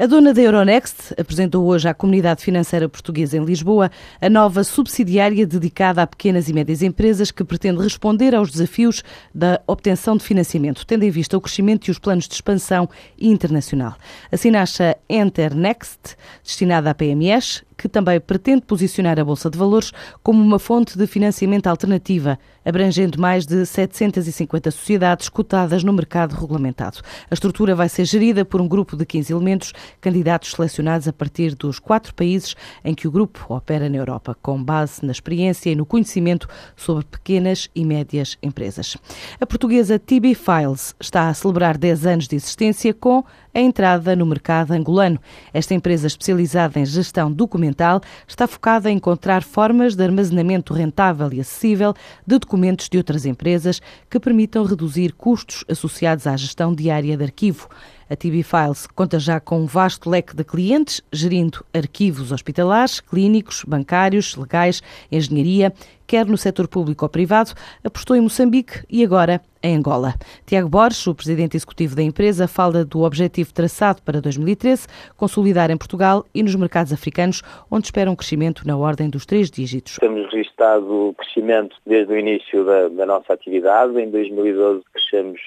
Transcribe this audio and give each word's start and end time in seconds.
A 0.00 0.06
dona 0.06 0.32
da 0.32 0.40
Euronext 0.40 1.12
apresentou 1.18 1.66
hoje 1.66 1.88
à 1.88 1.92
comunidade 1.92 2.40
financeira 2.40 2.88
portuguesa 2.88 3.36
em 3.36 3.44
Lisboa 3.44 3.90
a 4.20 4.30
nova 4.30 4.62
subsidiária 4.62 5.44
dedicada 5.44 6.00
a 6.00 6.06
pequenas 6.06 6.48
e 6.48 6.52
médias 6.52 6.82
empresas 6.82 7.32
que 7.32 7.42
pretende 7.42 7.82
responder 7.82 8.32
aos 8.32 8.52
desafios 8.52 9.02
da 9.34 9.60
obtenção 9.66 10.16
de 10.16 10.22
financiamento, 10.22 10.86
tendo 10.86 11.02
em 11.02 11.10
vista 11.10 11.36
o 11.36 11.40
crescimento 11.40 11.88
e 11.88 11.90
os 11.90 11.98
planos 11.98 12.28
de 12.28 12.34
expansão 12.34 12.88
internacional. 13.20 13.96
Assim 14.30 14.52
nasce 14.52 14.84
a 14.84 14.96
Enternext, 15.08 16.14
destinada 16.44 16.90
a 16.90 16.94
PMEs, 16.94 17.64
que 17.78 17.88
também 17.88 18.20
pretende 18.20 18.62
posicionar 18.62 19.20
a 19.20 19.24
Bolsa 19.24 19.48
de 19.48 19.56
Valores 19.56 19.92
como 20.20 20.42
uma 20.42 20.58
fonte 20.58 20.98
de 20.98 21.06
financiamento 21.06 21.68
alternativa, 21.68 22.36
abrangendo 22.64 23.20
mais 23.20 23.46
de 23.46 23.64
750 23.64 24.72
sociedades 24.72 25.28
cotadas 25.28 25.84
no 25.84 25.92
mercado 25.92 26.34
regulamentado. 26.34 26.98
A 27.30 27.34
estrutura 27.34 27.76
vai 27.76 27.88
ser 27.88 28.04
gerida 28.04 28.44
por 28.44 28.60
um 28.60 28.66
grupo 28.66 28.96
de 28.96 29.06
15 29.06 29.32
elementos, 29.32 29.72
candidatos 30.00 30.50
selecionados 30.50 31.06
a 31.06 31.12
partir 31.12 31.54
dos 31.54 31.78
quatro 31.78 32.12
países 32.12 32.56
em 32.84 32.94
que 32.94 33.06
o 33.06 33.12
grupo 33.12 33.46
opera 33.48 33.88
na 33.88 33.96
Europa, 33.96 34.36
com 34.42 34.62
base 34.62 35.06
na 35.06 35.12
experiência 35.12 35.70
e 35.70 35.76
no 35.76 35.86
conhecimento 35.86 36.48
sobre 36.74 37.04
pequenas 37.04 37.70
e 37.74 37.84
médias 37.84 38.36
empresas. 38.42 38.96
A 39.40 39.46
portuguesa 39.46 39.98
TB 39.98 40.34
Files 40.34 40.96
está 40.98 41.28
a 41.28 41.34
celebrar 41.34 41.78
10 41.78 42.06
anos 42.06 42.26
de 42.26 42.34
existência 42.34 42.92
com 42.92 43.24
a 43.58 43.60
entrada 43.60 44.14
no 44.14 44.24
mercado 44.24 44.72
angolano. 44.72 45.18
Esta 45.52 45.74
empresa 45.74 46.06
especializada 46.06 46.78
em 46.78 46.86
gestão 46.86 47.30
documental 47.30 48.00
está 48.26 48.46
focada 48.46 48.88
em 48.88 48.96
encontrar 48.96 49.42
formas 49.42 49.96
de 49.96 50.04
armazenamento 50.04 50.72
rentável 50.72 51.32
e 51.32 51.40
acessível 51.40 51.92
de 52.24 52.38
documentos 52.38 52.88
de 52.88 52.96
outras 52.96 53.26
empresas 53.26 53.82
que 54.08 54.20
permitam 54.20 54.64
reduzir 54.64 55.12
custos 55.12 55.64
associados 55.68 56.26
à 56.26 56.36
gestão 56.36 56.72
diária 56.72 57.16
de 57.16 57.24
arquivo. 57.24 57.68
A 58.10 58.16
TB 58.16 58.42
Files 58.42 58.86
conta 58.86 59.18
já 59.18 59.38
com 59.38 59.60
um 59.60 59.66
vasto 59.66 60.08
leque 60.08 60.34
de 60.34 60.42
clientes, 60.42 61.02
gerindo 61.12 61.62
arquivos 61.74 62.32
hospitalares, 62.32 63.00
clínicos, 63.00 63.64
bancários, 63.64 64.34
legais, 64.34 64.82
engenharia, 65.12 65.74
quer 66.06 66.24
no 66.24 66.38
setor 66.38 66.66
público 66.66 67.04
ou 67.04 67.08
privado, 67.10 67.52
apostou 67.84 68.16
em 68.16 68.22
Moçambique 68.22 68.82
e 68.88 69.04
agora 69.04 69.42
em 69.62 69.76
Angola. 69.76 70.14
Tiago 70.46 70.70
Borges, 70.70 71.06
o 71.06 71.14
presidente 71.14 71.54
executivo 71.54 71.94
da 71.94 72.02
empresa, 72.02 72.48
fala 72.48 72.82
do 72.82 73.02
objetivo 73.02 73.52
traçado 73.52 74.00
para 74.00 74.22
2013, 74.22 74.86
consolidar 75.14 75.70
em 75.70 75.76
Portugal 75.76 76.24
e 76.34 76.42
nos 76.42 76.54
mercados 76.54 76.94
africanos, 76.94 77.42
onde 77.70 77.88
espera 77.88 78.10
um 78.10 78.16
crescimento 78.16 78.66
na 78.66 78.74
ordem 78.74 79.10
dos 79.10 79.26
três 79.26 79.50
dígitos. 79.50 79.96
Temos 80.00 80.32
registrado 80.32 81.14
crescimento 81.18 81.76
desde 81.86 82.10
o 82.10 82.18
início 82.18 82.64
da, 82.64 82.88
da 82.88 83.04
nossa 83.04 83.34
atividade. 83.34 84.00
Em 84.00 84.10
2012 84.10 84.82
crescemos 84.90 85.38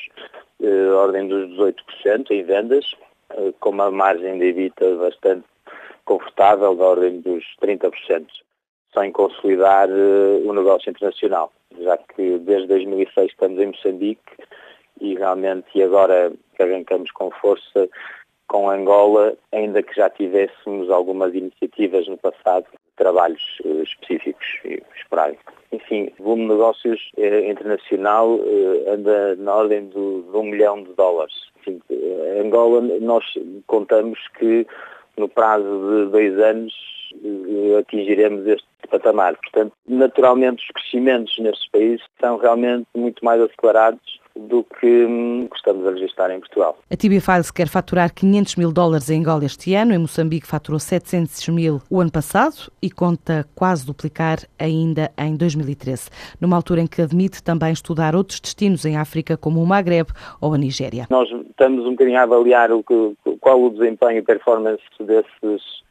eh, 0.62 0.90
ordem 0.92 1.28
dos 1.28 1.50
18% 1.58 2.32
em 2.32 2.44
vendas, 2.44 2.96
eh, 3.32 3.54
com 3.60 3.70
uma 3.72 3.90
margem 3.90 4.38
de 4.38 4.46
EBITDA 4.46 4.96
bastante 4.96 5.46
confortável, 6.06 6.76
da 6.76 6.86
ordem 6.86 7.22
dos 7.22 7.44
30%, 7.62 8.28
sem 8.94 9.12
consolidar 9.12 9.90
eh, 9.90 10.42
o 10.46 10.54
negócio 10.54 10.90
internacional, 10.90 11.52
já 11.80 11.98
que 11.98 12.38
desde 12.40 12.68
2006 12.68 13.32
estamos 13.32 13.60
em 13.60 13.68
Moçambique 13.68 14.34
e 15.00 15.16
realmente 15.16 15.68
e 15.74 15.84
agora 15.84 16.32
que 16.56 16.64
arrancamos 16.64 17.12
com 17.12 17.32
força 17.32 17.90
com 18.48 18.70
Angola, 18.70 19.34
ainda 19.54 19.82
que 19.82 19.96
já 19.96 20.10
tivéssemos 20.10 20.90
algumas 20.90 21.34
iniciativas 21.34 22.06
no 22.08 22.18
passado, 22.18 22.66
trabalhos 23.02 23.42
específicos 23.84 24.46
e 24.64 24.82
esporádicos. 24.96 25.54
Enfim, 25.72 26.12
o 26.20 26.24
volume 26.24 26.44
de 26.44 26.50
negócios 26.50 27.12
eh, 27.18 27.50
internacional 27.50 28.40
eh, 28.46 28.92
anda 28.94 29.36
na 29.38 29.56
ordem 29.56 29.88
de 29.88 29.98
um 29.98 30.44
milhão 30.44 30.84
de 30.84 30.94
dólares. 30.94 31.34
Enfim, 31.60 31.82
eh, 31.90 32.42
Angola, 32.46 32.82
nós 33.00 33.24
contamos 33.66 34.20
que 34.38 34.68
no 35.18 35.28
prazo 35.28 35.66
de 35.66 36.12
dois 36.12 36.38
anos 36.40 36.74
eh, 37.24 37.78
atingiremos 37.80 38.46
este 38.46 38.68
patamar. 38.90 39.36
Portanto, 39.38 39.74
naturalmente, 39.88 40.64
os 40.64 40.72
crescimentos 40.72 41.38
nestes 41.40 41.68
países 41.72 42.06
são 42.20 42.38
realmente 42.38 42.86
muito 42.94 43.24
mais 43.26 43.42
acelerados 43.42 44.21
do 44.36 44.64
que 44.64 45.06
hum, 45.06 45.48
estamos 45.56 45.86
a 45.86 45.92
registrar 45.92 46.32
em 46.32 46.40
Portugal. 46.40 46.78
A 46.90 46.96
TB 46.96 47.20
Files 47.20 47.52
quer 47.52 47.68
faturar 47.68 48.14
500 48.14 48.56
mil 48.56 48.72
dólares 48.72 49.10
em 49.10 49.20
Angola 49.20 49.46
este 49.46 49.74
ano, 49.74 49.94
em 49.94 49.98
Moçambique 49.98 50.48
faturou 50.48 50.80
700 50.80 51.50
mil 51.50 51.82
o 51.90 52.00
ano 52.00 52.12
passado 52.12 52.72
e 52.82 52.90
conta 52.90 53.46
quase 53.56 53.86
duplicar 53.86 54.40
ainda 54.58 55.12
em 55.18 55.36
2013, 55.36 56.10
numa 56.40 56.56
altura 56.56 56.82
em 56.82 56.88
que 56.88 57.02
admite 57.02 57.44
também 57.44 57.72
estudar 57.72 58.16
outros 58.16 58.40
destinos 58.40 58.86
em 58.86 58.98
África, 58.98 59.38
como 59.38 59.62
o 59.62 59.66
Maghreb 59.66 60.10
ou 60.40 60.54
a 60.54 60.58
Nigéria. 60.58 61.08
Nós 61.10 61.30
estamos 61.50 61.86
um 61.86 61.92
bocadinho 61.92 62.20
a 62.20 62.24
avaliar 62.24 62.72
o 62.72 62.84
que, 62.84 63.16
qual 63.40 63.62
o 63.62 63.70
desempenho 63.70 64.20
e 64.20 64.22
performance 64.22 64.82
desses 65.00 65.82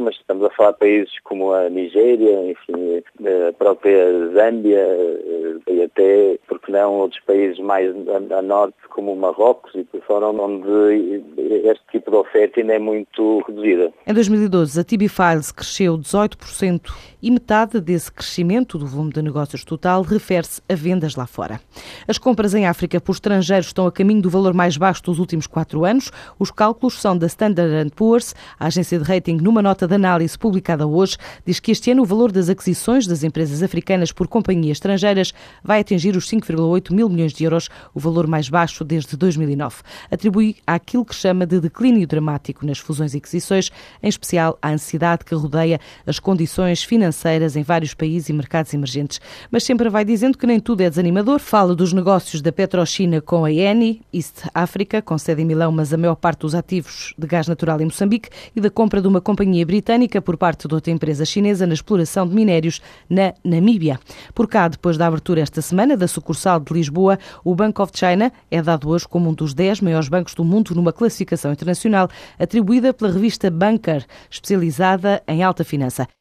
mas 0.00 0.14
estamos 0.16 0.44
a 0.44 0.50
falar 0.50 0.72
de 0.72 0.78
países 0.78 1.12
como 1.24 1.52
a 1.52 1.68
Nigéria, 1.68 2.50
enfim, 2.50 3.02
a 3.48 3.52
própria 3.52 4.28
Zâmbia 4.32 4.78
eh, 4.78 5.72
e 5.72 5.82
até, 5.82 6.38
porque 6.46 6.70
não, 6.70 6.94
outros 6.94 7.20
países 7.24 7.58
mais 7.58 7.92
a, 8.32 8.42
norte, 8.42 8.76
como 8.90 9.12
o 9.12 9.16
Marrocos 9.16 9.74
e 9.74 9.82
por 9.82 10.00
fora, 10.02 10.28
onde 10.28 11.22
este 11.64 11.82
tipo 11.90 12.10
de 12.10 12.16
oferta 12.16 12.60
ainda 12.60 12.74
é 12.74 12.78
muito 12.78 13.42
reduzida. 13.46 13.92
Em 14.06 14.14
2012, 14.14 14.80
a 14.80 14.84
TB 14.84 15.08
Files 15.08 15.50
cresceu 15.50 15.98
18% 15.98 16.92
e 17.20 17.30
metade 17.30 17.80
desse 17.80 18.12
crescimento 18.12 18.78
do 18.78 18.86
volume 18.86 19.12
de 19.12 19.20
negócios 19.20 19.64
total 19.64 20.02
refere-se 20.02 20.62
a 20.68 20.74
vendas 20.74 21.16
lá 21.16 21.26
fora. 21.26 21.60
As 22.06 22.18
compras 22.18 22.54
em 22.54 22.66
África 22.66 23.00
por 23.00 23.12
estrangeiros 23.12 23.66
estão 23.66 23.86
a 23.86 23.92
caminho 23.92 24.22
do 24.22 24.30
valor 24.30 24.54
mais 24.54 24.76
baixo 24.76 25.02
dos 25.02 25.18
últimos 25.18 25.46
quatro 25.46 25.84
anos. 25.84 26.12
Os 26.38 26.52
cálculos 26.52 27.00
são 27.00 27.18
da 27.18 27.26
Standard 27.26 27.90
Poor's, 27.96 28.34
a 28.58 28.66
agência 28.66 28.98
de 28.98 29.04
rating 29.04 29.38
numa 29.56 29.62
nota 29.62 29.88
de 29.88 29.94
análise 29.94 30.38
publicada 30.38 30.86
hoje, 30.86 31.16
diz 31.46 31.58
que 31.58 31.72
este 31.72 31.90
ano 31.90 32.02
o 32.02 32.04
valor 32.04 32.30
das 32.30 32.50
aquisições 32.50 33.06
das 33.06 33.24
empresas 33.24 33.62
africanas 33.62 34.12
por 34.12 34.28
companhias 34.28 34.76
estrangeiras 34.76 35.32
vai 35.64 35.80
atingir 35.80 36.14
os 36.14 36.28
5,8 36.28 36.92
mil 36.92 37.08
milhões 37.08 37.32
de 37.32 37.44
euros, 37.44 37.70
o 37.94 37.98
valor 37.98 38.26
mais 38.26 38.50
baixo 38.50 38.84
desde 38.84 39.16
2009. 39.16 39.76
Atribui 40.10 40.56
àquilo 40.66 41.06
que 41.06 41.14
chama 41.14 41.46
de 41.46 41.58
declínio 41.58 42.06
dramático 42.06 42.66
nas 42.66 42.78
fusões 42.78 43.14
e 43.14 43.16
aquisições, 43.16 43.70
em 44.02 44.08
especial 44.08 44.58
à 44.60 44.72
ansiedade 44.72 45.24
que 45.24 45.34
rodeia 45.34 45.80
as 46.06 46.18
condições 46.18 46.84
financeiras 46.84 47.56
em 47.56 47.62
vários 47.62 47.94
países 47.94 48.28
e 48.28 48.34
mercados 48.34 48.74
emergentes. 48.74 49.22
Mas 49.50 49.64
sempre 49.64 49.88
vai 49.88 50.04
dizendo 50.04 50.36
que 50.36 50.46
nem 50.46 50.60
tudo 50.60 50.82
é 50.82 50.90
desanimador. 50.90 51.38
Fala 51.38 51.74
dos 51.74 51.94
negócios 51.94 52.42
da 52.42 52.52
Petrochina 52.52 53.22
com 53.22 53.46
a 53.46 53.50
Eni, 53.50 54.02
East 54.12 54.48
Africa, 54.52 55.00
com 55.00 55.16
sede 55.16 55.40
em 55.40 55.46
Milão, 55.46 55.72
mas 55.72 55.94
a 55.94 55.96
maior 55.96 56.16
parte 56.16 56.40
dos 56.40 56.54
ativos 56.54 57.14
de 57.16 57.26
gás 57.26 57.48
natural 57.48 57.80
em 57.80 57.86
Moçambique, 57.86 58.28
e 58.54 58.60
da 58.60 58.68
compra 58.68 59.00
de 59.00 59.08
uma 59.08 59.22
companhia 59.46 59.64
britânica 59.64 60.20
por 60.20 60.36
parte 60.36 60.66
de 60.66 60.74
outra 60.74 60.92
empresa 60.92 61.24
chinesa 61.24 61.68
na 61.68 61.74
exploração 61.74 62.26
de 62.26 62.34
minérios 62.34 62.82
na 63.08 63.32
Namíbia. 63.44 64.00
Por 64.34 64.48
cá, 64.48 64.66
depois 64.66 64.98
da 64.98 65.06
abertura 65.06 65.40
esta 65.40 65.62
semana 65.62 65.96
da 65.96 66.08
sucursal 66.08 66.58
de 66.58 66.72
Lisboa, 66.74 67.16
o 67.44 67.54
Bank 67.54 67.80
of 67.80 67.92
China 67.94 68.32
é 68.50 68.60
dado 68.60 68.88
hoje 68.88 69.06
como 69.06 69.30
um 69.30 69.32
dos 69.32 69.54
10 69.54 69.82
maiores 69.82 70.08
bancos 70.08 70.34
do 70.34 70.44
mundo 70.44 70.74
numa 70.74 70.92
classificação 70.92 71.52
internacional 71.52 72.08
atribuída 72.36 72.92
pela 72.92 73.12
revista 73.12 73.48
Banker, 73.48 74.04
especializada 74.28 75.22
em 75.28 75.44
alta 75.44 75.62
finança. 75.62 76.08